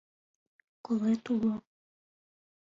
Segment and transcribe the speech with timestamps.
[0.85, 1.53] Колет уло?